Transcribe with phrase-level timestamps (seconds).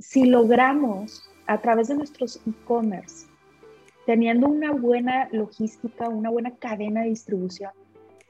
[0.00, 3.26] si logramos a través de nuestros e-commerce,
[4.06, 7.72] teniendo una buena logística, una buena cadena de distribución,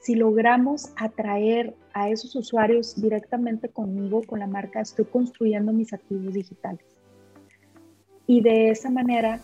[0.01, 6.35] si logramos atraer a esos usuarios directamente conmigo, con la marca, estoy construyendo mis activos
[6.35, 6.87] digitales.
[8.27, 9.41] Y de esa manera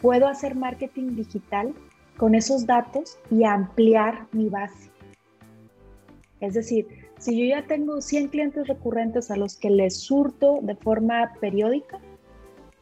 [0.00, 1.74] puedo hacer marketing digital
[2.16, 4.90] con esos datos y ampliar mi base.
[6.40, 10.76] Es decir, si yo ya tengo 100 clientes recurrentes a los que les surto de
[10.76, 11.98] forma periódica,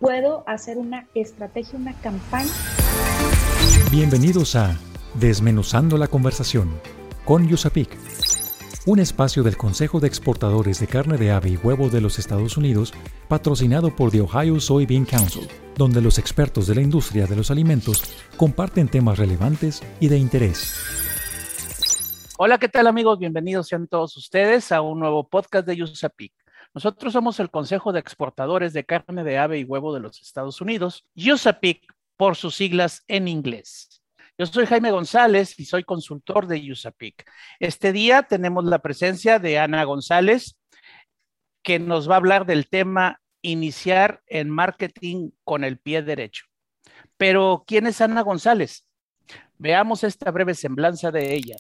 [0.01, 2.51] puedo hacer una estrategia, una campaña.
[3.91, 4.77] Bienvenidos a
[5.15, 6.69] Desmenuzando la conversación
[7.25, 7.89] con Yusapik,
[8.87, 12.57] un espacio del Consejo de Exportadores de Carne de Ave y Huevo de los Estados
[12.57, 12.93] Unidos,
[13.29, 18.03] patrocinado por The Ohio Soybean Council, donde los expertos de la industria de los alimentos
[18.37, 21.04] comparten temas relevantes y de interés.
[22.37, 23.21] Hola, ¿qué tal amigos?
[23.21, 26.35] Bienvenidos sean todos ustedes a un nuevo podcast de Yusapik.
[26.75, 30.61] Nosotros somos el Consejo de Exportadores de Carne de Ave y Huevo de los Estados
[30.61, 34.03] Unidos, USAPIC por sus siglas en inglés.
[34.37, 37.25] Yo soy Jaime González y soy consultor de USAPIC.
[37.61, 40.57] Este día tenemos la presencia de Ana González,
[41.63, 46.47] que nos va a hablar del tema iniciar en marketing con el pie derecho.
[47.17, 48.89] Pero, ¿quién es Ana González?
[49.57, 51.55] Veamos esta breve semblanza de ella.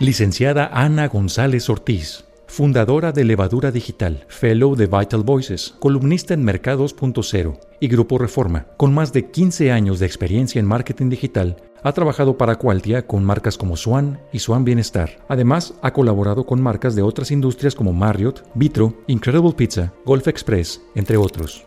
[0.00, 7.60] Licenciada Ana González Ortiz, fundadora de Levadura Digital, fellow de Vital Voices, columnista en Mercados.0
[7.78, 8.66] y Grupo Reforma.
[8.76, 13.24] Con más de 15 años de experiencia en marketing digital, ha trabajado para Qualtia con
[13.24, 15.24] marcas como Swan y Swan Bienestar.
[15.28, 20.82] Además, ha colaborado con marcas de otras industrias como Marriott, Vitro, Incredible Pizza, Golf Express,
[20.96, 21.64] entre otros.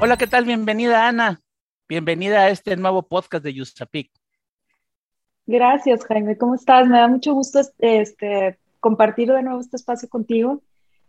[0.00, 0.44] Hola, ¿qué tal?
[0.44, 1.40] Bienvenida, Ana.
[1.88, 4.10] Bienvenida a este nuevo podcast de Yusapic.
[5.48, 6.36] Gracias, Jaime.
[6.36, 6.86] ¿Cómo estás?
[6.86, 10.60] Me da mucho gusto este, compartir de nuevo este espacio contigo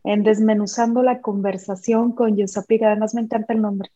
[0.06, 2.88] en Desmenuzando la Conversación con Yosapiga.
[2.88, 3.92] Además, me encanta el nombre.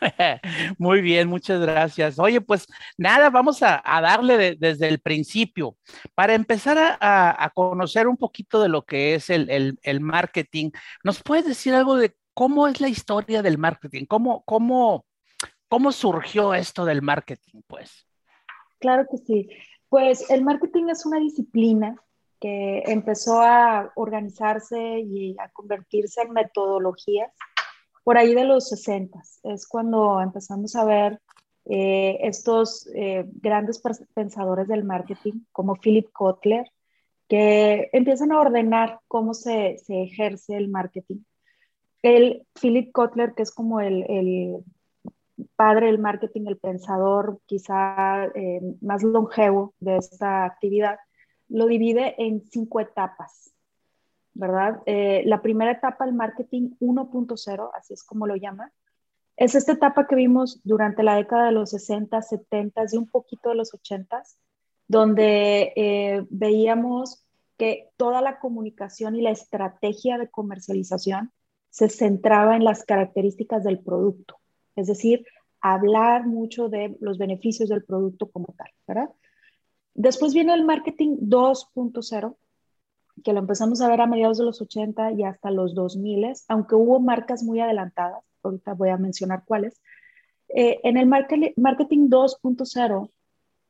[0.78, 2.18] Muy bien, muchas gracias.
[2.18, 5.76] Oye, pues nada, vamos a, darle desde el principio.
[6.14, 10.70] Para empezar a, conocer un poquito de lo que es el, marketing,
[11.02, 14.06] ¿nos puedes decir algo de cómo es la historia del marketing?
[14.06, 15.04] ¿Cómo, cómo,
[15.68, 18.06] cómo surgió esto del marketing, pues?
[18.78, 19.48] Claro que sí.
[19.94, 21.96] Pues el marketing es una disciplina
[22.40, 27.30] que empezó a organizarse y a convertirse en metodologías
[28.02, 29.22] por ahí de los 60.
[29.44, 31.20] Es cuando empezamos a ver
[31.66, 33.80] eh, estos eh, grandes
[34.12, 36.68] pensadores del marketing, como Philip Kotler,
[37.28, 41.18] que empiezan a ordenar cómo se, ejerce el marketing.
[42.02, 44.64] El Philip Kotler, que es como el
[45.56, 50.98] padre del marketing, el pensador quizá eh, más longevo de esta actividad,
[51.48, 53.52] lo divide en cinco etapas,
[54.32, 54.82] ¿verdad?
[54.86, 58.72] Eh, la primera etapa, el marketing 1.0, así es como lo llama,
[59.36, 63.48] es esta etapa que vimos durante la década de los 60, 70 y un poquito
[63.48, 64.22] de los 80,
[64.86, 67.24] donde eh, veíamos
[67.56, 71.32] que toda la comunicación y la estrategia de comercialización
[71.70, 74.38] se centraba en las características del producto,
[74.76, 75.24] es decir,
[75.60, 79.10] hablar mucho de los beneficios del producto como tal, ¿verdad?
[79.94, 82.36] Después viene el marketing 2.0,
[83.22, 86.74] que lo empezamos a ver a mediados de los 80 y hasta los 2000, aunque
[86.74, 89.80] hubo marcas muy adelantadas, ahorita voy a mencionar cuáles.
[90.48, 93.10] Eh, en el marketing 2.0,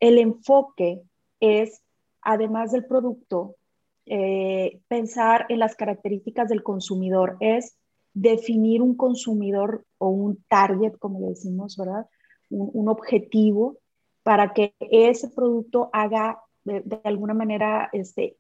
[0.00, 1.03] el enfoque
[1.41, 1.82] es,
[2.22, 3.56] además del producto,
[4.06, 7.76] eh, pensar en las características del consumidor, es
[8.15, 12.07] definir un consumidor o un target, como le decimos, ¿verdad?
[12.51, 13.79] un objetivo
[14.23, 18.39] para que ese producto haga de, alguna manera, este,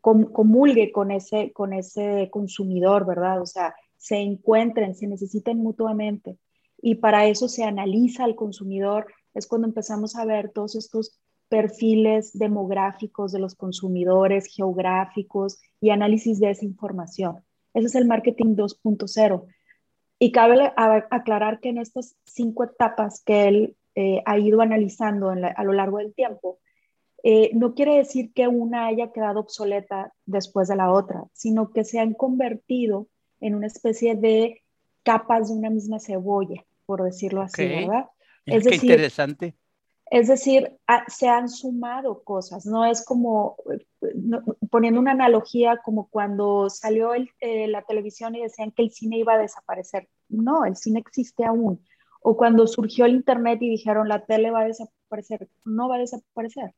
[0.00, 3.42] comulgue con ese, con ese consumidor, ¿verdad?
[3.42, 6.38] O sea, se encuentren, se necesiten mutuamente.
[6.80, 9.06] Y para eso se analiza al consumidor.
[9.34, 11.18] Es cuando empezamos a ver todos estos
[11.48, 17.44] perfiles demográficos de los consumidores, geográficos y análisis de esa información.
[17.74, 19.46] Ese es el marketing 2.0.
[20.18, 20.72] Y cabe
[21.10, 25.98] aclarar que en estas cinco etapas que él eh, ha ido analizando a lo largo
[25.98, 26.58] del tiempo,
[27.24, 31.84] eh, no quiere decir que una haya quedado obsoleta después de la otra, sino que
[31.84, 33.08] se han convertido
[33.40, 34.62] en una especie de
[35.02, 38.06] capas de una misma cebolla, por decirlo así, ¿verdad?
[38.46, 39.54] Es decir, interesante.
[40.10, 40.78] Es decir,
[41.08, 43.56] se han sumado cosas, no es como,
[44.70, 49.34] poniendo una analogía como cuando salió eh, la televisión y decían que el cine iba
[49.34, 50.08] a desaparecer.
[50.28, 51.82] No, el cine existe aún
[52.22, 56.00] o cuando surgió el Internet y dijeron la tele va a desaparecer, no va a
[56.00, 56.74] desaparecer.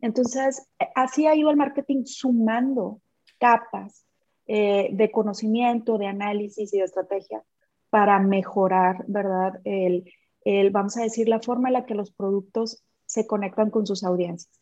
[0.00, 3.00] Entonces, así ha ido el marketing sumando
[3.38, 4.04] capas
[4.46, 7.42] eh, de conocimiento, de análisis y de estrategia
[7.90, 9.60] para mejorar, ¿verdad?
[9.64, 10.10] El,
[10.44, 14.04] el, vamos a decir, la forma en la que los productos se conectan con sus
[14.04, 14.60] audiencias.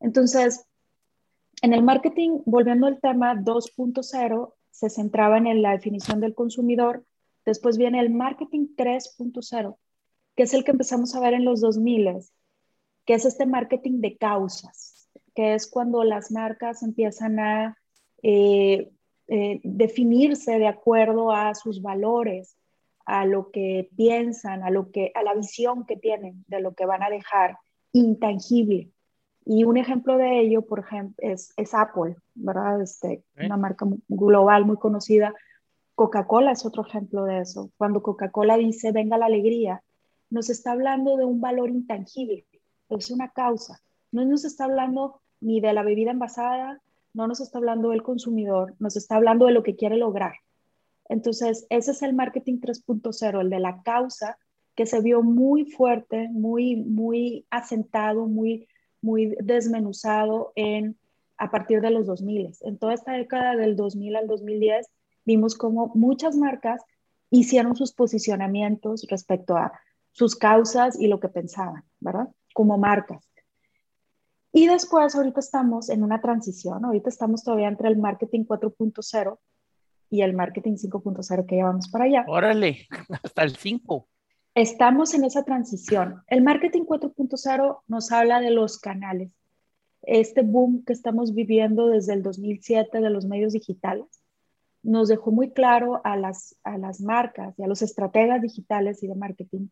[0.00, 0.66] Entonces,
[1.62, 7.04] en el marketing, volviendo al tema 2.0, se centraba en la definición del consumidor.
[7.44, 9.76] Después viene el marketing 3.0,
[10.34, 12.18] que es el que empezamos a ver en los 2000,
[13.04, 17.78] que es este marketing de causas, que es cuando las marcas empiezan a
[18.22, 18.90] eh,
[19.28, 22.56] eh, definirse de acuerdo a sus valores,
[23.06, 26.86] a lo que piensan, a, lo que, a la visión que tienen de lo que
[26.86, 27.58] van a dejar
[27.92, 28.90] intangible.
[29.44, 32.80] Y un ejemplo de ello, por ejemplo, es, es Apple, ¿verdad?
[32.80, 35.34] Este, Una marca global muy conocida.
[35.94, 37.70] Coca-Cola es otro ejemplo de eso.
[37.76, 39.82] Cuando Coca-Cola dice, venga la alegría,
[40.30, 42.46] nos está hablando de un valor intangible,
[42.88, 43.80] es una causa.
[44.10, 46.80] No nos está hablando ni de la bebida envasada,
[47.12, 50.34] no nos está hablando del consumidor, nos está hablando de lo que quiere lograr.
[51.08, 54.38] Entonces, ese es el marketing 3.0, el de la causa,
[54.74, 58.68] que se vio muy fuerte, muy, muy asentado, muy,
[59.00, 60.96] muy desmenuzado en,
[61.36, 62.52] a partir de los 2000.
[62.62, 64.88] En toda esta década del 2000 al 2010,
[65.24, 66.82] vimos como muchas marcas
[67.30, 69.72] hicieron sus posicionamientos respecto a
[70.12, 72.28] sus causas y lo que pensaban, ¿verdad?
[72.54, 73.26] Como marcas.
[74.52, 79.38] Y después, ahorita estamos en una transición, ahorita estamos todavía entre el marketing 4.0
[80.12, 82.24] y el marketing 5.0 que llevamos para allá.
[82.28, 82.86] Órale,
[83.24, 84.08] hasta el 5.
[84.54, 86.22] Estamos en esa transición.
[86.26, 89.32] El marketing 4.0 nos habla de los canales.
[90.02, 94.06] Este boom que estamos viviendo desde el 2007 de los medios digitales
[94.82, 99.06] nos dejó muy claro a las, a las marcas y a los estrategas digitales y
[99.06, 99.68] de marketing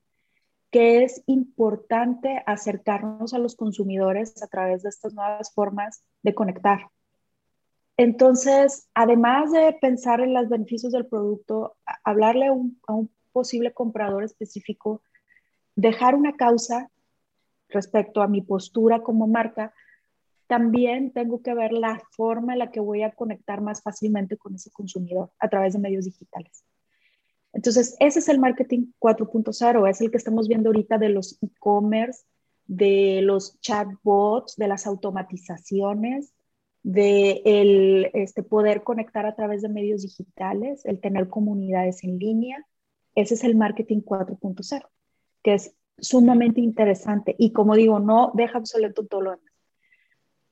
[0.70, 6.90] que es importante acercarnos a los consumidores a través de estas nuevas formas de conectar.
[8.02, 15.02] Entonces, además de pensar en los beneficios del producto, hablarle a un, posible comprador específico,
[15.76, 16.90] dejar una causa
[17.68, 19.74] respecto a mi postura como marca,
[20.46, 24.54] también tengo que ver la forma en la que voy a conectar más fácilmente con
[24.54, 26.64] ese consumidor a través de medios digitales.
[27.52, 32.24] Entonces, ese es el marketing 4.0, es el que estamos viendo ahorita de los e-commerce,
[32.64, 36.32] de los chatbots, de las automatizaciones,
[36.82, 42.66] de el, este, poder conectar a través de medios digitales, el tener comunidades en línea.
[43.14, 44.88] Ese es el marketing 4.0,
[45.42, 49.52] que es sumamente interesante y como digo, no deja obsoleto todo lo demás.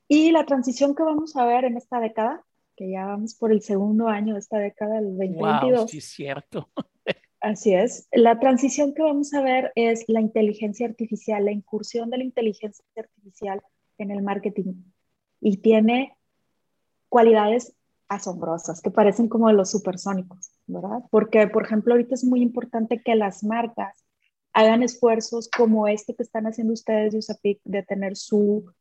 [0.09, 2.45] Y la transición que vamos a ver en esta década
[2.79, 5.79] que ya vamos por el segundo año de esta década, del 2022.
[5.81, 6.69] Wow, sí, es cierto.
[7.41, 8.09] Así es.
[8.13, 12.85] La transición que vamos a ver es la inteligencia artificial, la incursión de la inteligencia
[12.97, 13.61] artificial
[13.99, 14.75] en el marketing.
[15.41, 16.17] Y tiene
[17.09, 17.75] cualidades
[18.09, 21.01] asombrosas que parecen como los supersónicos, ¿verdad?
[21.11, 24.05] Porque, por ejemplo, ahorita es muy importante que las marcas
[24.53, 28.73] hagan esfuerzos como este que están haciendo ustedes de USAPIC, de tener su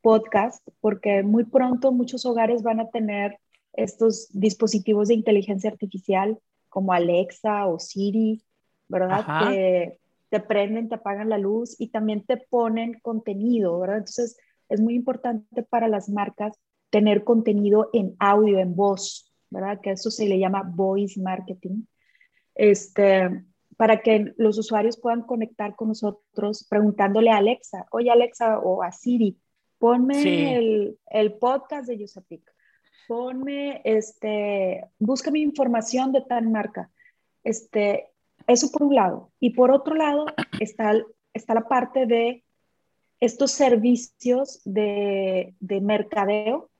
[0.00, 3.38] podcast, porque muy pronto muchos hogares van a tener
[3.72, 6.38] estos dispositivos de inteligencia artificial
[6.68, 8.42] como Alexa o Siri,
[8.88, 9.48] ¿verdad?
[9.48, 9.98] Que
[10.30, 13.98] te prenden, te apagan la luz y también te ponen contenido, ¿verdad?
[13.98, 14.36] Entonces
[14.68, 16.58] es muy importante para las marcas
[16.90, 19.80] tener contenido en audio, en voz, ¿verdad?
[19.80, 21.82] Que eso se le llama voice marketing.
[22.54, 23.44] Este,
[23.76, 28.90] para que los usuarios puedan conectar con nosotros preguntándole a Alexa, oye Alexa o a
[28.90, 29.38] Siri,
[29.78, 32.42] Ponme el, el, podcast de Yusapic.
[33.06, 36.90] Ponme, este, búscame información de tal marca.
[37.44, 38.08] Este,
[38.48, 39.30] eso por un lado.
[39.38, 40.26] Y por otro lado
[40.58, 40.94] está,
[41.32, 42.44] está la parte de
[43.20, 46.70] estos servicios de, de mercadeo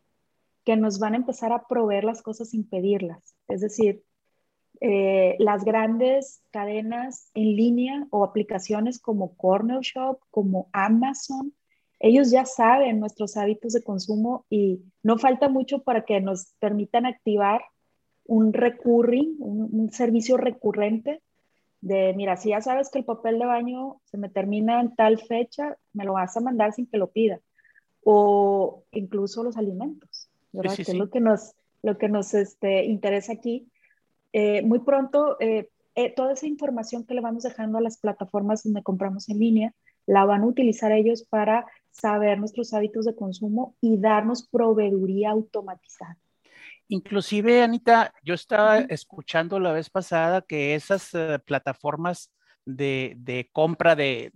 [0.69, 3.35] que nos van a empezar a proveer las cosas sin pedirlas.
[3.49, 4.03] Es decir,
[4.83, 11.55] eh, las grandes cadenas en línea o aplicaciones como Corner Shop, como Amazon,
[12.01, 17.07] ellos ya saben nuestros hábitos de consumo y no falta mucho para que nos permitan
[17.07, 17.63] activar
[18.27, 21.23] un recurring, un, servicio recurrente
[21.81, 25.19] de, mira, si ya sabes que el papel de baño se me termina en tal
[25.19, 27.41] fecha, me lo vas a mandar sin que lo pida.
[28.05, 30.18] O incluso los alimentos,
[30.53, 30.77] ¿verdad?
[30.77, 33.69] que es lo que nos, lo que nos este, interesa aquí.
[34.33, 38.63] Eh, muy pronto, eh, eh, toda esa información que le vamos dejando a las plataformas
[38.63, 39.75] donde compramos en línea,
[40.07, 46.17] la van a utilizar ellos para saber nuestros hábitos de consumo y darnos proveeduría automatizada.
[46.89, 51.13] Inclusive, Anita, yo estaba escuchando la vez pasada que esas
[51.45, 52.31] plataformas
[52.65, 54.33] de, compra de,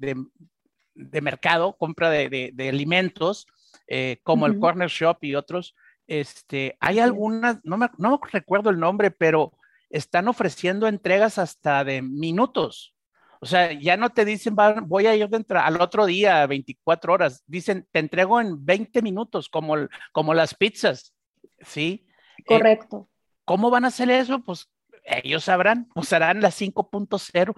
[1.22, 3.46] mercado, compra de, alimentos,
[3.86, 5.74] eh, como el Corner Shop y otros,
[6.20, 9.52] este, hay algunas, no me, no recuerdo el nombre, pero
[9.88, 12.94] están ofreciendo entregas hasta de minutos.
[13.40, 14.54] O sea, ya no te dicen,
[14.84, 17.42] voy a ir dentro, al otro día, 24 horas.
[17.46, 19.74] Dicen, te entrego en 20 minutos, como,
[20.12, 21.14] como las pizzas.
[21.60, 22.06] ¿Sí?
[22.38, 23.08] Eh, Correcto.
[23.46, 24.40] ¿Cómo van a hacer eso?
[24.44, 24.70] Pues
[25.04, 27.54] ellos sabrán, usarán la 5.0.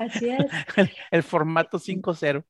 [0.00, 0.38] Así es.
[1.10, 2.44] el, formato 5.0.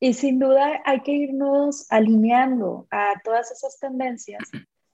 [0.00, 4.42] Y sin duda hay que irnos alineando a todas esas tendencias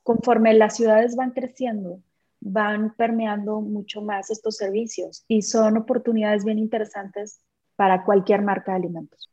[0.03, 2.01] conforme las ciudades van creciendo
[2.45, 7.41] van permeando mucho más estos servicios y son oportunidades bien interesantes
[7.75, 9.31] para cualquier marca de alimentos.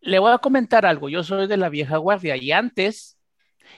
[0.00, 3.16] Le voy a comentar algo, yo soy de la vieja guardia y antes,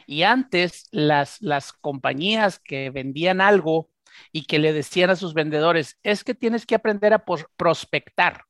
[0.06, 3.90] y antes las, las compañías que vendían algo
[4.32, 7.24] y que le decían a sus vendedores, es que tienes que aprender a
[7.56, 8.44] prospectar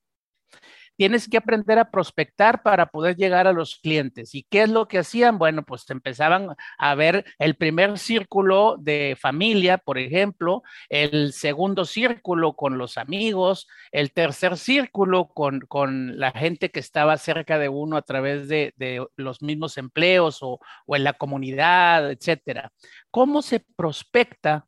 [1.00, 4.34] tienes que aprender a prospectar para poder llegar a los clientes.
[4.34, 5.38] ¿Y qué es lo que hacían?
[5.38, 12.52] Bueno, pues empezaban a ver el primer círculo de familia, por ejemplo, el segundo círculo
[12.52, 18.02] con los amigos, el tercer círculo con, la gente que estaba cerca de uno a
[18.02, 18.74] través de,
[19.16, 22.72] los mismos empleos o, o en la comunidad, etcétera.
[23.10, 24.66] ¿Cómo se prospecta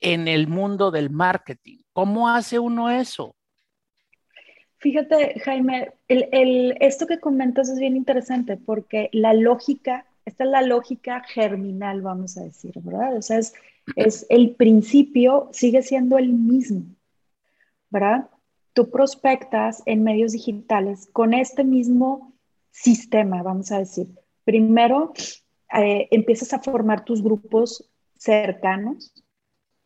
[0.00, 1.84] en el mundo del marketing?
[1.92, 3.35] ¿Cómo hace uno eso?
[4.86, 11.22] Fíjate, Jaime, esto que comentas es bien interesante porque la lógica, esta es la lógica
[11.22, 13.16] germinal, vamos a decir, ¿verdad?
[13.16, 13.52] O sea, es,
[13.96, 16.84] es el principio, sigue siendo el mismo,
[17.90, 18.30] ¿verdad?
[18.74, 22.32] Tú prospectas en medios digitales con este mismo
[22.70, 24.06] sistema, vamos a decir.
[24.44, 25.14] Primero,
[25.76, 29.12] eh, empiezas a formar tus grupos cercanos,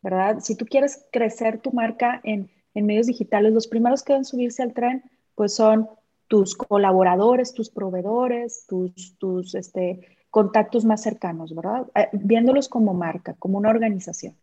[0.03, 0.41] ¿verdad?
[0.41, 4.63] Si tú quieres crecer tu marca en en medios digitales, los primeros que deben subirse
[4.63, 5.03] al tren,
[5.35, 5.89] pues son
[6.27, 9.99] tus colaboradores, tus proveedores, tus, tus este,
[10.29, 11.87] contactos más cercanos, ¿verdad?
[11.95, 14.35] Eh, viéndolos como marca, como una organización.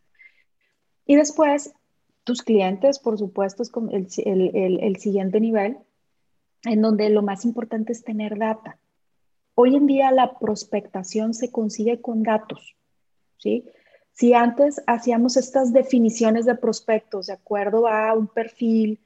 [1.06, 1.72] Y después,
[2.24, 5.78] tus clientes, por supuesto, es el, el, el siguiente nivel,
[6.64, 8.78] en donde lo más importante es tener data.
[9.54, 12.76] Hoy en día la prospectación se consigue con datos,
[13.38, 13.64] ¿sí?
[14.18, 18.98] Si antes hacíamos estas definiciones de prospectos de acuerdo a un perfil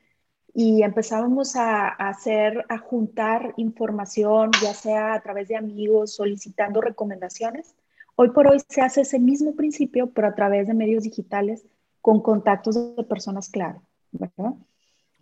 [0.54, 7.75] y empezábamos a, hacer, a juntar información, ya sea a través de amigos, solicitando recomendaciones,
[8.16, 11.66] hoy por hoy se hace ese mismo principio, pero a través de medios digitales
[12.00, 13.81] con contactos de personas clave,
[14.12, 14.54] ¿verdad?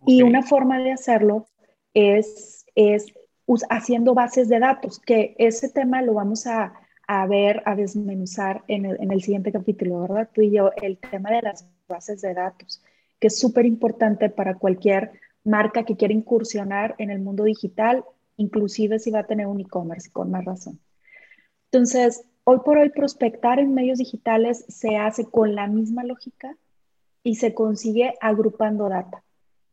[0.05, 1.47] Y una forma de hacerlo
[1.93, 3.07] es, es
[3.69, 6.75] haciendo bases de datos, que ese tema lo vamos a,
[7.13, 10.29] a ver, a desmenuzar en el, siguiente capítulo, ¿verdad?
[10.33, 12.81] Tú y yo, el tema de las bases de datos,
[13.19, 15.11] que es súper importante para cualquier
[15.43, 18.05] marca que quiera incursionar en el mundo digital,
[18.37, 20.79] inclusive si va a tener un e-commerce, con más razón.
[21.65, 26.55] Entonces, hoy por hoy prospectar en medios digitales se hace con la misma lógica
[27.23, 29.21] y se consigue agrupando data.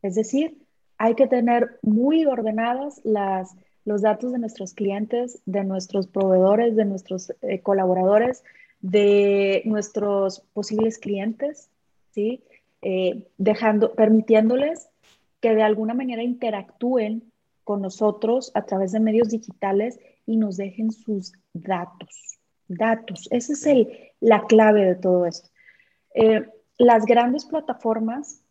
[0.01, 0.57] Es decir,
[0.97, 3.55] hay que tener muy ordenadas las
[3.85, 8.43] los datos de nuestros clientes, de nuestros proveedores, de nuestros eh, colaboradores,
[8.81, 11.69] de nuestros posibles clientes,
[12.11, 12.43] ¿sí?
[12.81, 14.89] Eh, dejando, permitiéndoles
[15.41, 17.31] que de alguna manera interactúen
[17.63, 22.37] con nosotros a través de medios digitales y nos dejen sus datos.
[22.67, 25.49] Datos, esa es el, la clave de todo esto.
[26.13, 28.41] Eh, las grandes plataformas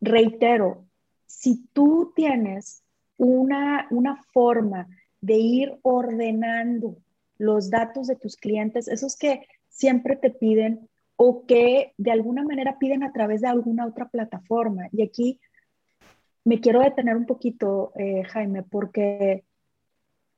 [0.00, 0.86] reitero,
[1.26, 2.82] si tú tienes
[3.20, 4.88] una, una forma
[5.20, 6.96] de ir ordenando
[7.36, 12.78] los datos de tus clientes, esos que siempre te piden o que de alguna manera
[12.78, 14.88] piden a través de alguna otra plataforma.
[14.90, 15.38] Y aquí
[16.44, 19.44] me quiero detener un poquito, eh, Jaime, porque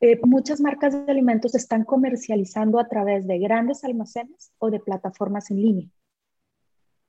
[0.01, 5.53] eh, muchas marcas de alimentos están comercializando a través de grandes almacenes o de plataformas
[5.53, 5.89] en línea,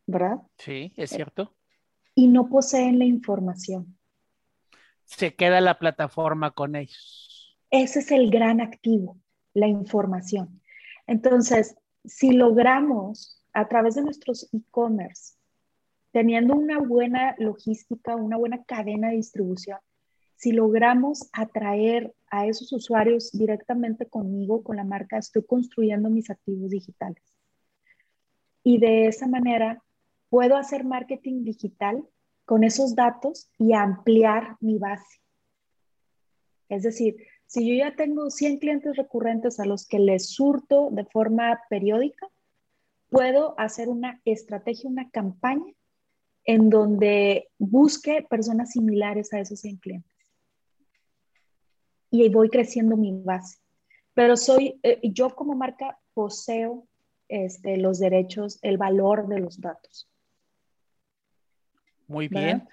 [0.06, 0.38] ¿verdad?
[0.60, 1.52] Sí, es cierto.
[2.14, 3.98] Y no poseen la información.
[5.06, 7.58] Se queda la plataforma con ellos.
[7.70, 9.18] Ese es el gran activo,
[9.54, 10.62] la información.
[11.08, 15.36] Entonces, si logramos a través de nuestros e-commerce,
[16.12, 19.80] teniendo una buena logística, una buena cadena de distribución,
[20.36, 26.70] si logramos atraer a esos usuarios directamente conmigo, con la marca, estoy construyendo mis activos
[26.70, 27.24] digitales.
[28.64, 29.82] Y de esa manera
[30.30, 32.04] puedo hacer marketing digital
[32.46, 35.22] con esos datos y ampliar mi base.
[36.70, 41.06] Es decir, si yo ya tengo 100 clientes recurrentes a los que les surto de
[41.06, 42.28] forma periódica,
[43.10, 45.72] puedo hacer una estrategia, una campaña
[46.46, 50.12] en donde busque personas similares a esos 100 clientes.
[52.10, 53.60] Y voy creciendo mi base.
[54.14, 56.88] Pero soy, eh, yo como marca poseo
[57.28, 60.10] este, los derechos, el valor de los datos.
[62.14, 62.70] Muy bien,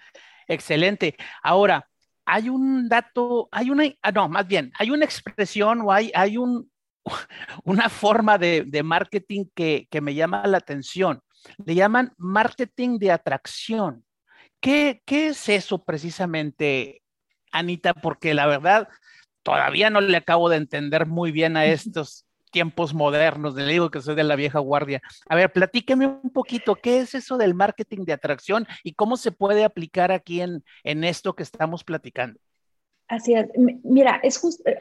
[0.47, 1.16] excelente.
[1.42, 1.88] Ahora,
[2.26, 6.37] hay un dato, hay una, ah, no, más bien, hay una expresión o hay, hay
[6.37, 6.70] un,
[7.64, 11.22] una forma de, marketing que, me llama la atención.
[11.64, 14.05] Le llaman marketing de atracción.
[14.61, 17.03] ¿Qué, ¿Qué es eso precisamente,
[17.50, 17.94] Anita?
[17.94, 18.88] Porque la verdad,
[19.42, 24.00] todavía no le acabo de entender muy bien a estos tiempos modernos, le digo que
[24.00, 25.00] soy de la vieja guardia.
[25.28, 29.32] A ver, platíqueme un poquito, ¿qué es eso del marketing de atracción y cómo se
[29.32, 32.38] puede aplicar aquí en, en esto que estamos platicando?
[33.08, 33.48] Así es.
[33.82, 34.78] Mira, es justo, eh,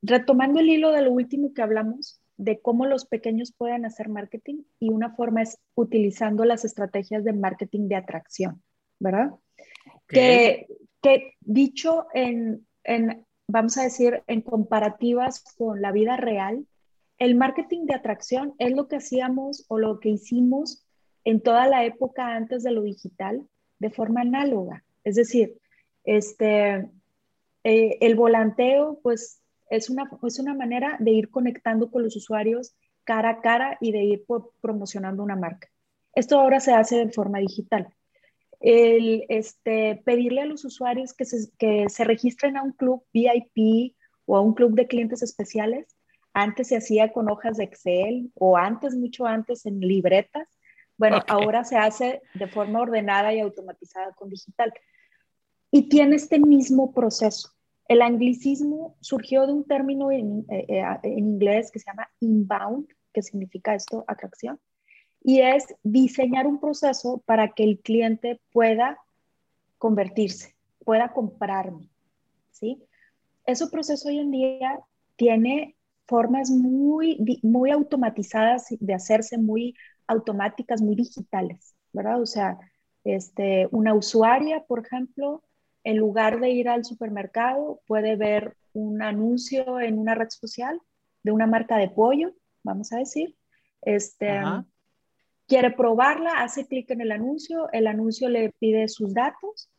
[0.00, 4.62] retomando el hilo de lo último que hablamos, de cómo los pequeños pueden hacer marketing
[4.78, 8.62] y una forma es utilizando las estrategias de marketing de atracción,
[8.98, 9.32] ¿verdad?
[10.08, 10.66] Que,
[11.02, 16.66] que dicho en, en, vamos a decir, en comparativas con la vida real,
[17.18, 20.84] el marketing de atracción es lo que hacíamos o lo que hicimos
[21.24, 23.46] en toda la época antes de lo digital
[23.78, 24.84] de forma análoga.
[25.02, 25.58] Es decir,
[26.04, 26.88] este,
[27.64, 32.74] eh, el volanteo, pues es una, es una manera de ir conectando con los usuarios
[33.04, 34.24] cara a cara y de ir
[34.60, 35.68] promocionando una marca.
[36.14, 37.88] Esto ahora se hace de forma digital.
[38.60, 43.94] El, este, pedirle a los usuarios que se, que se registren a un club VIP
[44.26, 45.95] o a un club de clientes especiales
[46.36, 50.46] antes se hacía con hojas de Excel o antes, mucho antes, en libretas.
[50.98, 54.70] Bueno, ahora se hace de forma ordenada y automatizada con digital.
[55.70, 57.52] Y tiene este mismo proceso.
[57.88, 62.86] El anglicismo surgió de un término en, eh, eh, en inglés que se llama inbound,
[63.14, 64.60] que significa esto, atracción,
[65.22, 68.98] y es diseñar un proceso para que el cliente pueda
[69.78, 71.88] convertirse, pueda comprarme,
[72.50, 72.82] ¿sí?
[73.46, 74.80] Ese proceso hoy en día
[75.16, 75.75] tiene
[76.06, 79.74] formas muy, muy automatizadas de hacerse, muy
[80.06, 82.20] automáticas, muy digitales, ¿verdad?
[82.20, 82.58] O sea,
[83.04, 85.42] este, una usuaria, por ejemplo,
[85.84, 90.80] en lugar de ir al supermercado, puede ver un anuncio en una red social
[91.22, 93.36] de una marca de pollo, vamos a decir.
[93.82, 94.40] Este,
[95.46, 99.70] quiere probarla, hace clic en el anuncio, el anuncio le pide sus datos,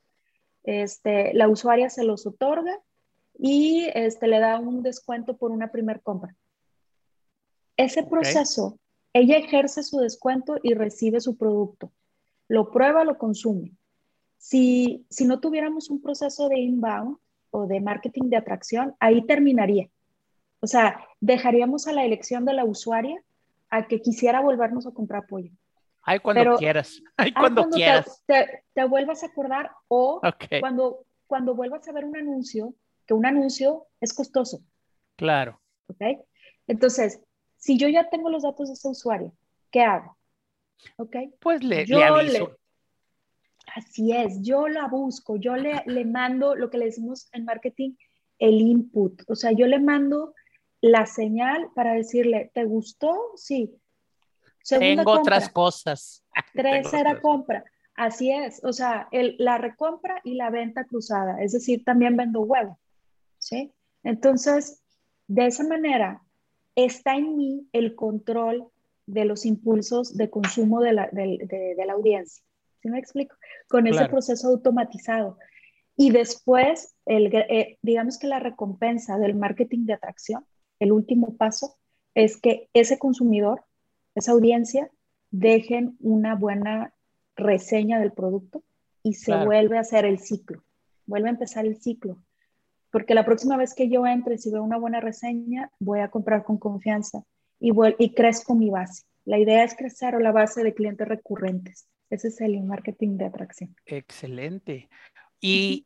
[0.63, 2.77] este, la usuaria se los otorga
[3.37, 6.35] y este, le da un descuento por una primer compra.
[7.75, 8.79] Ese proceso,
[9.13, 11.91] ella ejerce su descuento y recibe su producto.
[12.47, 13.73] Lo prueba, lo consume.
[14.37, 17.17] Si, si no tuviéramos un proceso de inbound
[17.51, 19.89] o de marketing de atracción, ahí terminaría.
[20.59, 23.21] O sea, dejaríamos a la elección de la usuaria
[23.69, 25.51] a que quisiera volvernos a comprar pollo.
[26.01, 27.01] Ay, cuando quieras.
[27.17, 28.23] Ay, cuando, quieras.
[28.25, 30.21] Te, te, vuelvas a acordar o
[30.59, 32.73] cuando, cuando vuelvas a ver un anuncio
[33.07, 34.61] que un anuncio es costoso.
[35.15, 35.61] Claro.
[35.87, 36.01] ¿Ok?
[36.67, 37.21] Entonces,
[37.55, 39.33] si yo ya tengo los datos de ese usuario,
[39.71, 40.17] ¿qué hago?
[40.97, 41.15] ¿Ok?
[41.39, 42.57] Pues le, aviso.
[43.75, 47.95] Así es, yo la busco, yo le, le mando lo que le decimos en marketing,
[48.39, 49.23] el input.
[49.27, 50.33] O sea, yo le mando
[50.81, 53.15] la señal para decirle, ¿te gustó?
[53.35, 53.75] Sí.
[54.67, 56.23] Tengo otras cosas.
[56.53, 57.63] Tercera compra.
[57.95, 58.63] Así es.
[58.63, 61.41] O sea, el, la recompra y la venta cruzada.
[61.41, 62.79] Es decir, también vendo huevo.
[63.47, 63.71] ¿Sí?
[64.03, 64.83] Entonces,
[65.27, 66.21] de esa manera,
[66.75, 68.67] está en mí el control
[69.05, 72.43] de los impulsos de consumo de la, de, la audiencia.
[72.81, 73.35] ¿Sí me explico?
[73.69, 75.37] Con ese proceso automatizado.
[75.95, 80.45] Y después, el, eh, digamos que la recompensa del marketing de atracción,
[80.79, 81.77] el último paso,
[82.15, 83.63] es que ese consumidor,
[84.13, 84.91] esa audiencia,
[85.31, 86.93] dejen una buena
[87.37, 88.61] reseña del producto
[89.03, 90.63] y se vuelve a hacer el ciclo,
[91.05, 92.21] vuelve a empezar el ciclo.
[92.91, 96.43] Porque la próxima vez que yo entre, si veo una buena reseña, voy a comprar
[96.43, 97.23] con confianza
[97.59, 99.03] y, y crezco mi base.
[99.25, 101.87] La idea es crecer la base de clientes recurrentes.
[102.09, 103.75] Ese es el marketing de atracción.
[103.85, 104.89] Excelente.
[105.41, 105.85] Y,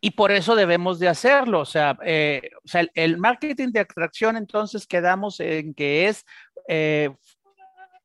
[0.00, 1.60] y por eso debemos de hacerlo.
[1.60, 6.24] O sea, eh, o sea el, marketing de atracción entonces quedamos en que es
[6.68, 7.10] eh,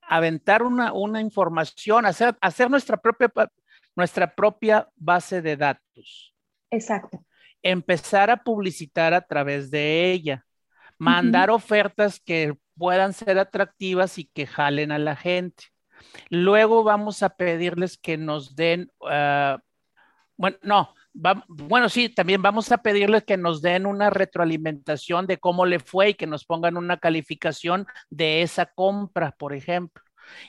[0.01, 3.32] aventar una, una, información, hacer, hacer nuestra, propia,
[3.95, 6.34] nuestra propia base de datos.
[6.71, 7.23] Exacto.
[7.63, 10.45] Empezar a publicitar a través de ella.
[10.97, 15.65] Mandar ofertas que puedan ser atractivas y que jalen a la gente.
[16.30, 19.60] Luego vamos a pedirles que nos den, ah,
[20.38, 20.93] bueno, no,
[21.47, 26.10] bueno, sí, también vamos a pedirles que nos den una retroalimentación de cómo le fue
[26.10, 30.04] y que nos pongan una calificación de esa compra, por ejemplo.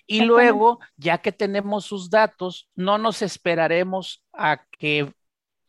[0.07, 5.12] Y luego, ya que tenemos sus datos, no nos esperaremos a que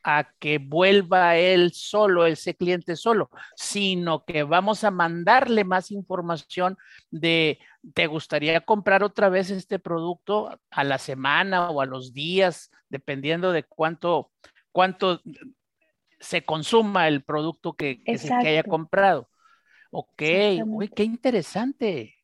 [0.07, 6.77] a que vuelva él solo, ese cliente solo, sino que vamos a mandarle más información
[7.09, 7.57] de,
[7.95, 13.51] ¿te gustaría comprar otra vez este producto a la semana o a los días, dependiendo
[13.51, 14.31] de cuánto,
[14.71, 15.23] cuánto
[16.19, 19.27] se consuma el producto que, se, haya comprado?
[19.89, 20.21] Ok,
[20.67, 22.14] uy, qué interesante.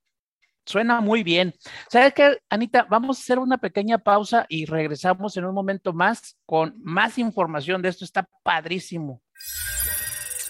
[0.66, 1.54] Suena muy bien.
[1.90, 2.86] ¿Sabes qué, Anita?
[2.90, 7.82] Vamos a hacer una pequeña pausa y regresamos en un momento más con más información
[7.82, 8.06] de esto.
[8.06, 9.22] Está padrísimo.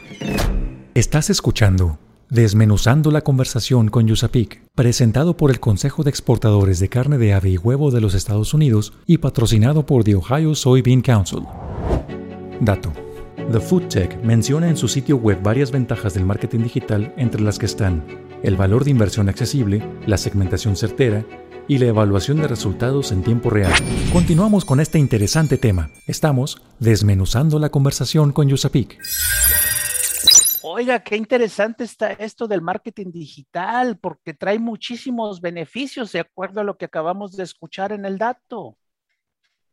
[0.94, 7.18] Estás escuchando Desmenuzando la conversación con Yusapik, presentado por el Consejo de Exportadores de Carne
[7.18, 11.44] de Ave y Huevo de los Estados Unidos y patrocinado por The Ohio Soybean Council.
[12.60, 12.92] Dato.
[13.54, 17.58] The Food Tech menciona en su sitio web varias ventajas del marketing digital entre las
[17.58, 18.04] que están
[18.46, 21.26] el valor de inversión accesible, la segmentación certera,
[21.68, 23.74] y la evaluación de resultados en tiempo real.
[24.14, 25.90] Continuamos con este interesante tema.
[26.06, 29.00] Estamos desmenuzando la conversación con Yusapik.
[30.62, 36.64] Oiga, qué interesante está esto del marketing digital, porque trae muchísimos beneficios de acuerdo a
[36.64, 38.78] lo que acabamos de escuchar en el dato.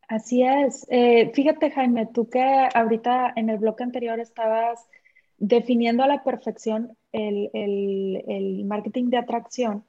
[0.07, 0.85] Así es.
[0.89, 4.87] Eh, fíjate, Jaime, tú que ahorita en el bloque anterior estabas
[5.37, 9.83] definiendo a la perfección el, el marketing de atracción.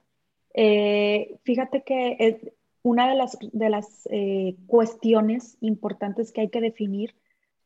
[0.53, 7.15] Eh, fíjate que una de las, de las eh, cuestiones importantes que hay que definir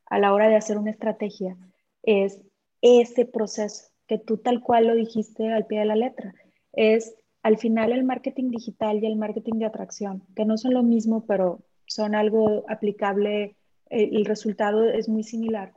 [0.06, 1.56] a la hora de hacer una estrategia
[2.02, 2.40] es
[2.82, 6.34] ese proceso, que tú tal cual lo dijiste al pie de la letra.
[6.72, 10.82] Es al final el marketing digital y el marketing de atracción, que no son lo
[10.82, 13.56] mismo, pero son algo aplicable,
[13.90, 15.74] eh, el resultado es muy similar.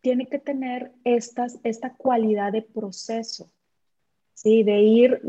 [0.00, 3.50] Tiene que tener estas, esta cualidad de proceso,
[4.34, 4.62] ¿sí?
[4.62, 5.20] de ir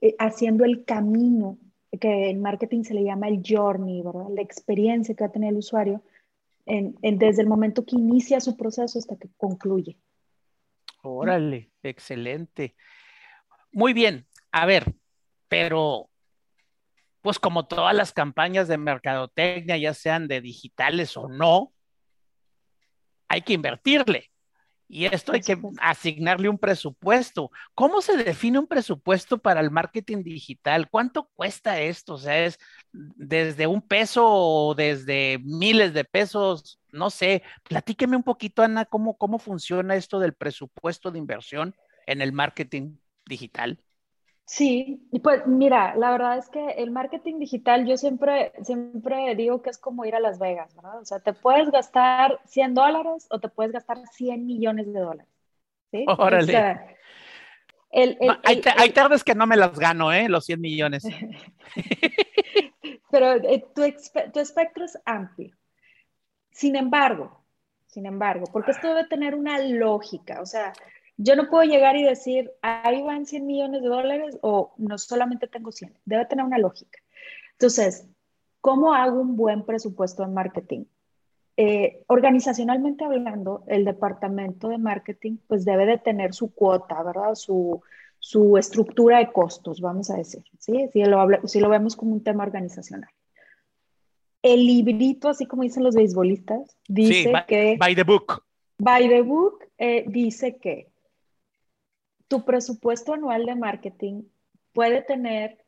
[0.00, 1.58] eh, haciendo el camino,
[2.00, 4.28] que en marketing se le llama el journey, ¿verdad?
[4.34, 6.02] la experiencia que va a tener el usuario
[6.66, 9.96] en, desde el momento que inicia su proceso hasta que concluye.
[11.02, 12.74] Órale, excelente.
[13.70, 14.94] Muy bien, a ver,
[15.48, 16.10] pero
[17.20, 21.72] pues como todas las campañas de mercadotecnia, ya sean de digitales o no,
[23.28, 24.30] hay que invertirle.
[24.88, 27.50] Y esto hay que asignarle un presupuesto.
[27.74, 30.88] ¿Cómo se define un presupuesto para el marketing digital?
[30.88, 32.14] ¿Cuánto cuesta esto?
[32.14, 32.58] O sea, es
[32.92, 37.42] desde un peso o desde miles de pesos, no sé.
[37.64, 41.74] Platíqueme un poquito, Ana, cómo, cómo funciona esto del presupuesto de inversión
[42.06, 43.82] en el marketing digital.
[44.46, 49.60] Sí, y pues mira, la verdad es que el marketing digital yo siempre, siempre digo
[49.60, 51.00] que es como ir a Las Vegas, ¿verdad?
[51.00, 55.32] O sea, te puedes gastar 100 dólares o te puedes gastar 100 millones de dólares.
[55.90, 56.04] ¿sí?
[56.06, 56.96] Órale.
[58.44, 60.28] hay, tardes que no me las gano, ¿eh?
[60.28, 61.04] Los 100 millones.
[63.10, 63.82] Pero eh, tu,
[64.32, 65.56] tu espectro es amplio.
[66.52, 67.44] Sin embargo,
[67.88, 70.72] sin embargo, porque esto debe tener una lógica, o sea,
[71.18, 75.46] yo no puedo llegar y decir, ahí van 100 millones de dólares o no solamente
[75.46, 75.94] tengo 100.
[76.04, 76.98] Debe tener una lógica.
[77.52, 78.06] Entonces,
[78.60, 80.84] ¿cómo hago un buen presupuesto de marketing?
[81.56, 87.34] Eh, organizacionalmente hablando, el departamento de marketing pues debe de tener su cuota, ¿verdad?
[87.34, 87.80] Su,
[88.18, 90.90] su estructura de costos, vamos a decir, ¿sí?
[90.92, 93.08] Si lo, si lo vemos como un tema organizacional.
[94.42, 97.76] El librito, así como dicen los beisbolistas, dice que...
[97.78, 98.44] By the book.
[98.78, 100.90] By the book eh, dice que
[102.28, 104.22] tu presupuesto anual de marketing
[104.72, 105.64] puede tener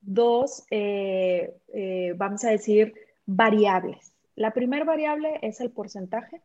[0.00, 4.12] dos, eh, eh, vamos a decir, variables.
[4.34, 6.42] La primera variable es el porcentaje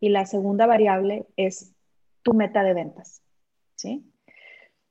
[0.00, 1.72] y la segunda variable es
[2.22, 3.22] tu meta de ventas.
[3.76, 4.04] ¿sí?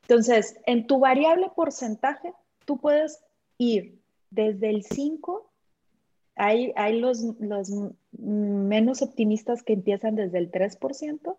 [0.04, 2.34] Entonces, en tu variable porcentaje,
[2.66, 3.24] tú puedes
[3.58, 4.00] ir
[4.32, 5.52] desde el 5,
[6.36, 7.70] hay, hay los, los
[8.12, 11.38] menos optimistas que empiezan desde el 3%,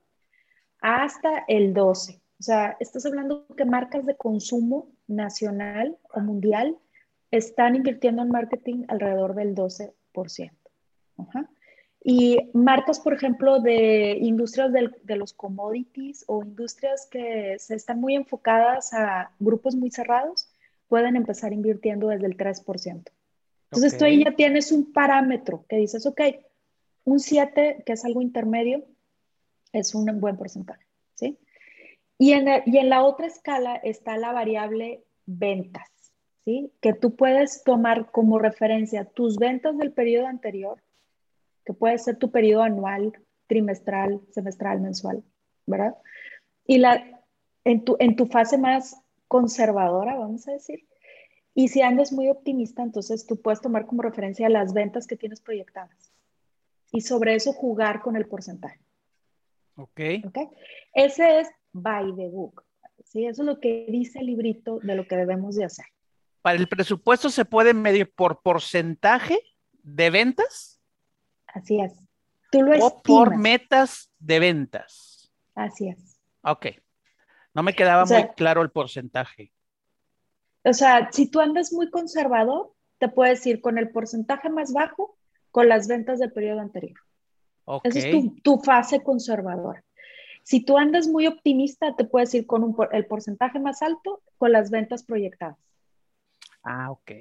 [0.80, 2.19] hasta el 12%.
[2.40, 6.78] O sea, estás hablando que marcas de consumo nacional o mundial
[7.30, 9.92] están invirtiendo en marketing alrededor del 12%.
[12.02, 18.14] Y marcas, por ejemplo, de industrias de los commodities o industrias que se están muy
[18.14, 20.48] enfocadas a grupos muy cerrados,
[20.88, 23.04] pueden empezar invirtiendo desde el 3%.
[23.64, 26.22] Entonces tú ahí ya tienes un parámetro que dices, ok,
[27.04, 28.82] un 7, que es algo intermedio,
[29.74, 30.86] es un buen porcentaje.
[31.14, 31.38] ¿sí?
[32.20, 35.88] Y en, y en la otra escala está la variable ventas,
[36.44, 36.70] ¿sí?
[36.82, 40.82] Que tú puedes tomar como referencia tus ventas del periodo anterior,
[41.64, 45.24] que puede ser tu periodo anual, trimestral, semestral, mensual,
[45.64, 45.96] ¿verdad?
[46.66, 47.24] Y la,
[47.64, 50.86] en, tu, en tu fase más conservadora, vamos a decir.
[51.54, 55.40] Y si andas muy optimista, entonces tú puedes tomar como referencia las ventas que tienes
[55.40, 56.12] proyectadas.
[56.92, 58.78] Y sobre eso jugar con el porcentaje.
[59.76, 60.00] Ok.
[60.26, 60.48] okay?
[60.92, 62.64] Ese es by the book.
[63.04, 63.26] ¿sí?
[63.26, 65.86] Eso es lo que dice el librito de lo que debemos de hacer.
[66.42, 69.38] ¿Para el presupuesto se puede medir por porcentaje
[69.82, 70.80] de ventas?
[71.46, 71.92] Así es.
[72.50, 75.32] Tú lo o por metas de ventas.
[75.54, 76.20] Así es.
[76.42, 76.66] Ok.
[77.54, 79.52] No me quedaba muy claro el porcentaje.
[80.64, 85.16] O sea, si tú andas muy conservador, te puedes ir con el porcentaje más bajo
[85.50, 86.98] con las ventas del periodo anterior.
[87.64, 87.90] Okay.
[87.90, 89.82] Esa es tu, tu, fase conservadora.
[90.42, 94.70] Si tú andas muy optimista, te puedes ir con el porcentaje más alto con las
[94.70, 95.58] ventas proyectadas.
[96.62, 97.12] Ah, ok.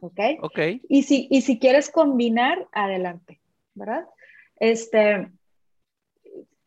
[0.00, 0.20] Ok.
[0.42, 0.58] Ok.
[0.88, 3.40] Y si, y si quieres combinar, adelante,
[3.74, 4.06] ¿verdad?
[4.56, 5.30] Este,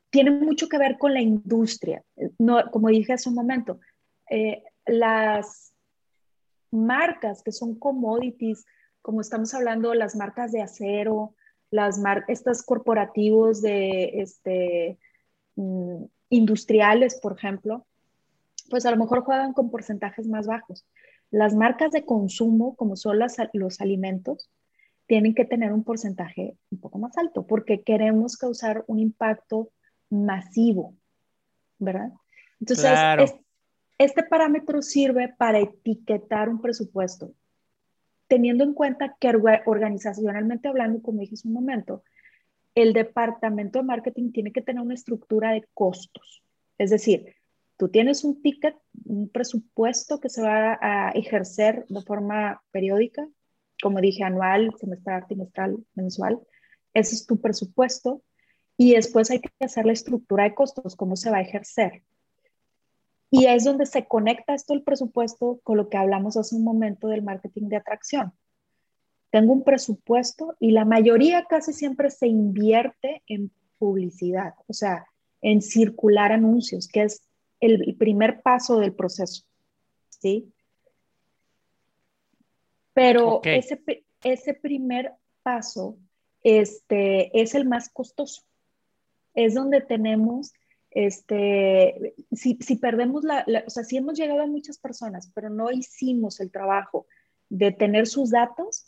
[0.10, 2.04] tiene mucho que ver con la industria.
[2.38, 3.80] No, como dije hace un momento,
[4.30, 5.74] eh, las
[6.72, 8.66] marcas que son commodities,
[9.02, 11.36] como estamos hablando, las marcas de acero,
[11.72, 15.00] las mar estas corporativos de este,
[15.56, 17.86] Mm, industriales, por ejemplo,
[18.70, 20.86] pues a lo mejor juegan con porcentajes más bajos.
[21.32, 24.50] Las marcas de consumo, como son los alimentos,
[25.08, 29.70] tienen que tener un porcentaje un poco más alto porque queremos causar un impacto
[30.10, 30.96] masivo,
[31.78, 32.12] ¿verdad?
[32.60, 33.36] Entonces,
[33.98, 37.34] este parámetro sirve para etiquetar un presupuesto,
[38.28, 39.32] teniendo en cuenta que
[39.66, 42.04] organizacionalmente hablando, como dije hace un momento,
[42.76, 46.44] el departamento de marketing tiene que tener una estructura de costos.
[46.78, 47.34] Es decir,
[47.78, 53.28] tú tienes un ticket, un presupuesto que se va a ejercer de forma periódica,
[53.82, 56.40] como dije, anual, semestral, trimestral, mensual.
[56.94, 58.22] Ese es tu presupuesto.
[58.78, 62.04] Y después hay que hacer la estructura de costos, cómo se va a ejercer.
[63.32, 67.08] Y es donde se conecta esto el presupuesto con lo que hablamos hace un momento
[67.08, 68.34] del marketing de atracción
[69.36, 75.08] tengo un presupuesto y la mayoría casi siempre se invierte en publicidad, o sea,
[75.42, 77.22] en circular anuncios, que es
[77.60, 79.44] el, primer paso del proceso,
[80.08, 80.54] ¿sí?
[82.94, 83.78] Pero ese,
[84.24, 85.12] ese primer
[85.44, 85.98] paso
[86.42, 88.44] este, es el más costoso.
[89.34, 90.54] es donde tenemos,
[90.92, 95.72] este, si, si perdemos la, o sea, si hemos llegado a muchas personas, pero no
[95.72, 97.06] hicimos el trabajo
[97.50, 98.85] de tener sus datos,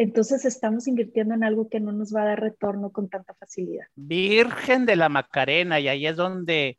[0.00, 3.84] entonces estamos invirtiendo en algo que no nos va a dar retorno con tanta facilidad.
[3.94, 6.78] Virgen de la Macarena, y ahí es donde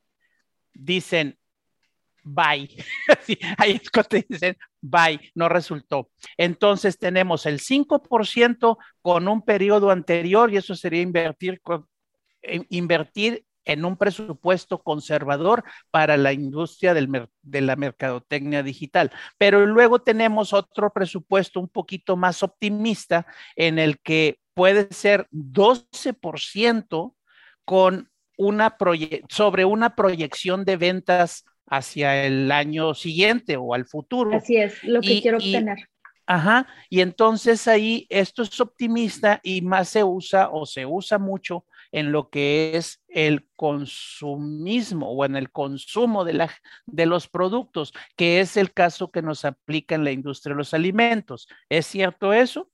[0.74, 1.38] dicen,
[2.24, 2.68] bye.
[3.60, 6.10] ahí es cuando dicen, bye, no resultó.
[6.36, 11.62] Entonces tenemos el 5% con un periodo anterior y eso sería invertir,
[12.42, 19.12] eh, invertir en un presupuesto conservador para la industria de la mercadotecnia digital.
[19.38, 27.16] Pero luego tenemos otro presupuesto un poquito más optimista en el que puede ser 12%
[27.66, 28.76] con una
[29.30, 34.36] sobre una proyección de ventas hacia el año siguiente o al futuro.
[34.36, 35.78] Así es, lo que quiero obtener.
[36.26, 41.66] Ajá, y entonces ahí esto es optimista y más se usa o se usa mucho
[41.92, 46.50] en lo que es el consumismo o en el consumo de, la,
[46.86, 50.74] de los productos, que es el caso que nos aplica en la industria de los
[50.74, 51.48] alimentos.
[51.70, 52.70] ¿Es cierto eso?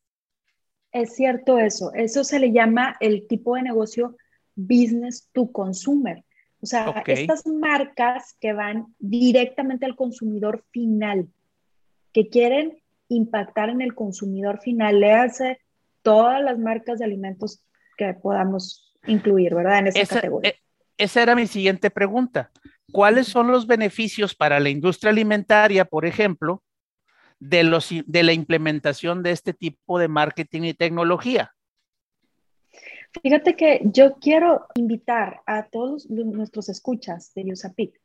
[0.92, 1.92] Es cierto eso.
[1.94, 4.16] Eso se le llama el tipo de negocio
[4.56, 6.24] business to consumer.
[6.60, 11.28] O sea, estas marcas que van directamente al consumidor final,
[12.12, 15.60] que quieren impactar en el consumidor final, le hace
[16.02, 17.64] todas las marcas de alimentos
[17.96, 19.80] que podamos incluir, ¿verdad?
[19.80, 20.52] En esa, categoría.
[20.52, 20.60] Eh,
[20.98, 22.52] esa era mi siguiente pregunta.
[22.92, 26.64] ¿Cuáles son los beneficios para la industria alimentaria, por ejemplo,
[27.40, 31.54] de, los, de la implementación de este tipo de marketing y tecnología?
[33.22, 38.00] Fíjate que yo quiero invitar a todos nuestros escuchas de USAPIC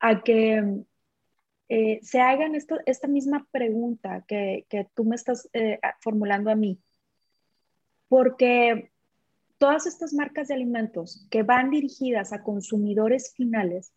[0.00, 0.84] a que
[1.68, 6.78] eh, se hagan esta misma pregunta que, tú me estás eh, formulando a mí,
[8.08, 8.92] porque
[9.58, 13.92] todas estas marcas de alimentos que van dirigidas a consumidores finales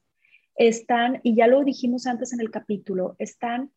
[0.56, 3.72] están, y ya lo dijimos antes en el capítulo, están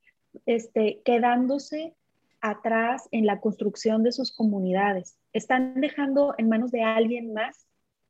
[0.46, 1.94] este, quedándose
[2.40, 5.18] atrás en la construcción de sus comunidades.
[5.32, 7.66] Están dejando en manos de alguien más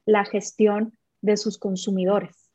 [0.06, 2.50] la gestión de sus consumidores.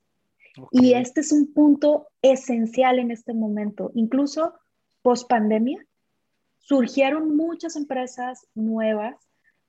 [0.71, 3.91] Y este es un punto esencial en este momento.
[3.93, 4.53] Incluso
[5.01, 5.85] post pandemia,
[6.59, 9.15] surgieron muchas empresas nuevas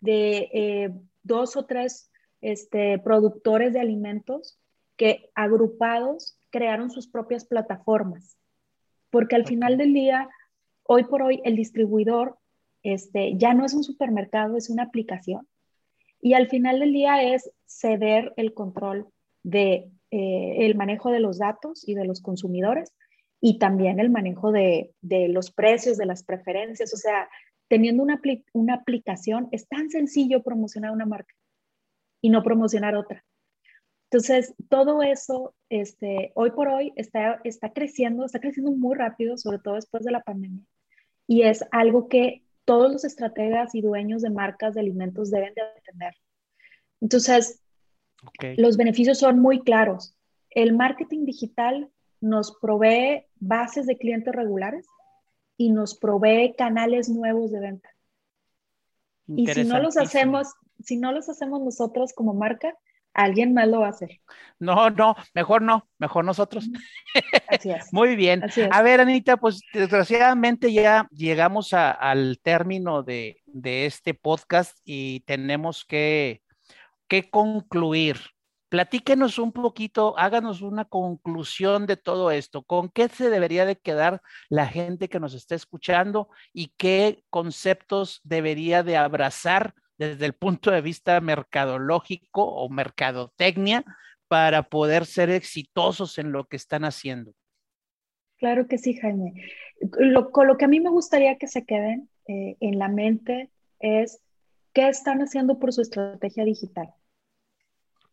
[0.00, 0.94] de eh,
[1.26, 2.10] dos o tres
[2.40, 4.58] este, productores de alimentos
[4.96, 8.36] que agrupados crearon sus propias plataformas.
[9.10, 10.28] Porque al final del día,
[10.84, 12.38] hoy por hoy, el distribuidor
[12.82, 15.46] este, ya no es un supermercado, es una aplicación.
[16.20, 19.06] Y al final del día es ceder el control
[19.42, 22.92] de eh, el manejo de los datos y de los consumidores
[23.40, 26.94] y también el manejo de, de los precios, de las preferencias.
[26.94, 27.28] O sea,
[27.68, 28.20] teniendo una,
[28.52, 31.34] una aplicación, es tan sencillo promocionar una marca
[32.20, 33.24] y no promocionar otra.
[34.10, 39.58] Entonces, todo eso, este, hoy por hoy, está, está creciendo, está creciendo muy rápido, sobre
[39.58, 40.64] todo después de la pandemia.
[41.26, 45.62] Y es algo que todos los estrategas y dueños de marcas de alimentos deben de
[45.62, 46.14] atender.
[47.00, 47.62] Entonces,
[48.56, 50.16] los beneficios son muy claros.
[50.50, 54.86] El marketing digital nos provee bases de clientes regulares
[55.56, 57.90] y nos provee canales nuevos de venta.
[59.26, 62.76] Y si no los hacemos, si no los hacemos nosotros como marca,
[63.16, 64.20] alguien más lo va a hacer.
[64.58, 66.68] No, no, mejor no, mejor nosotros.
[67.48, 67.92] Así es.
[67.92, 68.42] Muy bien.
[68.70, 75.84] A ver, Anita, pues desgraciadamente ya llegamos al término de, de, este podcast y tenemos
[75.84, 76.42] que,
[77.08, 78.18] que concluir.
[78.68, 82.62] Platíquenos un poquito, háganos una conclusión de todo esto.
[82.62, 88.20] ¿Con qué se debería de quedar la gente que nos está escuchando y qué conceptos
[88.24, 93.84] debería de abrazar desde el punto de vista mercadológico o mercadotecnia
[94.28, 97.34] para poder ser exitosos en lo que están haciendo?
[98.38, 99.32] Claro que sí, Jaime.
[100.32, 104.20] con lo que a mí me gustaría que se queden eh, en la mente es
[104.72, 106.92] qué están haciendo por su estrategia digital.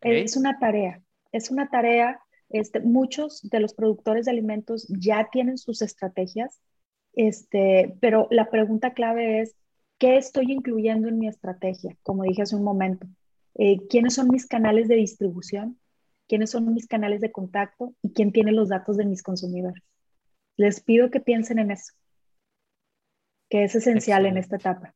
[0.03, 2.19] Es una tarea, es una tarea.
[2.49, 6.61] Este, muchos de los productores de alimentos ya tienen sus estrategias,
[7.15, 9.55] este, pero la pregunta clave es,
[9.97, 11.95] ¿qué estoy incluyendo en mi estrategia?
[12.03, 13.07] Como dije hace un momento,
[13.55, 15.79] eh, ¿quiénes son mis canales de distribución?
[16.27, 17.93] ¿Quiénes son mis canales de contacto?
[18.01, 19.83] ¿Y quién tiene los datos de mis consumidores?
[20.55, 21.93] Les pido que piensen en eso,
[23.49, 24.93] que es esencial en esta etapa.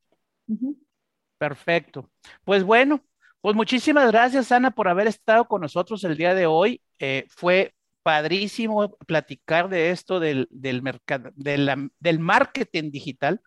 [1.38, 2.10] Perfecto.
[2.44, 3.04] Pues bueno,
[3.42, 6.82] pues muchísimas gracias, Ana, por haber estado con nosotros el día de hoy.
[7.00, 7.74] Eh, fue
[8.08, 13.42] padrísimo platicar de esto del, del, mercado, del marketing digital.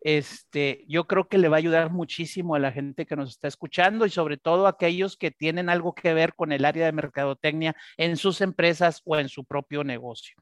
[0.00, 3.48] este, yo creo que le va a ayudar muchísimo a la gente que nos está
[3.48, 6.92] escuchando y sobre todo a aquellos que tienen algo que ver con el área de
[6.92, 10.34] mercadotecnia en sus empresas o en su propio negocio.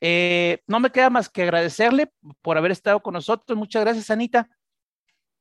[0.00, 3.58] Eh, no me queda más que agradecerle por haber estado con nosotros.
[3.58, 4.48] Muchas gracias, Anita.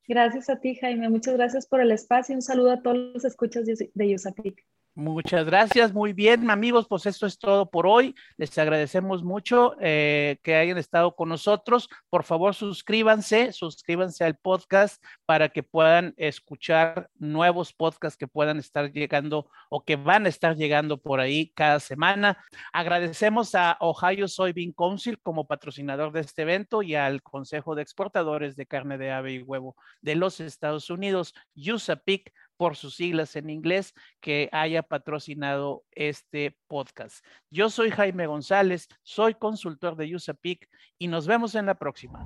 [0.07, 1.09] Gracias a ti, Jaime.
[1.09, 2.33] Muchas gracias por el espacio.
[2.33, 4.65] Un saludo a todos los escuchas de Yusapic.
[4.99, 8.15] Muchas gracias, muy bien amigos, pues esto es todo por hoy.
[8.35, 11.87] Les agradecemos mucho eh, que hayan estado con nosotros.
[12.09, 18.91] Por favor, suscríbanse, suscríbanse al podcast para que puedan escuchar nuevos podcasts que puedan estar
[18.91, 22.43] llegando o que van a estar llegando por ahí cada semana.
[22.73, 28.55] Agradecemos a Ohio Soybean Council como patrocinador de este evento y al Consejo de Exportadores
[28.55, 33.49] de Carne de Ave y Huevo de los Estados Unidos, USAPIC por sus siglas en
[33.49, 37.23] inglés, que haya patrocinado este podcast.
[37.49, 42.25] Yo soy Jaime González, soy consultor de USAPIC y nos vemos en la próxima.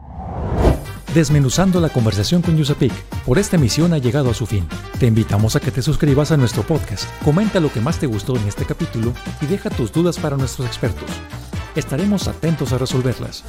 [1.13, 2.93] Desmenuzando la conversación con USAPIC,
[3.25, 4.65] por esta emisión ha llegado a su fin.
[4.97, 8.37] Te invitamos a que te suscribas a nuestro podcast, comenta lo que más te gustó
[8.37, 11.09] en este capítulo y deja tus dudas para nuestros expertos.
[11.75, 13.43] Estaremos atentos a resolverlas.